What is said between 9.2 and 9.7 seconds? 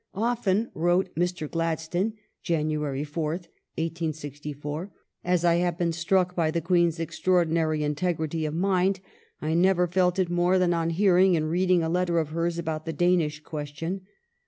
I